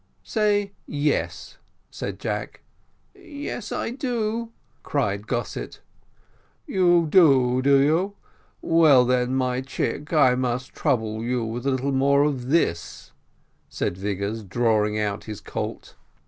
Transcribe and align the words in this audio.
"Say 0.23 0.71
yes," 0.87 1.59
said 1.91 2.17
Jack. 2.19 2.61
"Yes, 3.13 3.71
I 3.71 3.91
do," 3.91 4.51
cried 4.81 5.27
Gossett. 5.27 5.79
"You 6.65 7.05
do, 7.07 7.61
do 7.61 7.79
you? 7.79 8.15
well 8.63 9.05
then, 9.05 9.35
my 9.35 9.61
chick, 9.61 10.11
I 10.11 10.33
must 10.33 10.73
trouble 10.73 11.21
you 11.21 11.45
with 11.45 11.67
a 11.67 11.69
little 11.69 11.91
more 11.91 12.23
of 12.23 12.47
this," 12.47 13.11
said 13.69 13.95
Vigors, 13.95 14.41
drawing 14.43 14.97
out 14.97 15.25
his 15.25 15.39
colt. 15.39 15.93